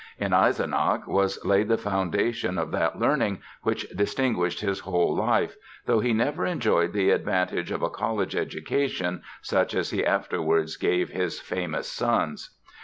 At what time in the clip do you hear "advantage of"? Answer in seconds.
7.11-7.83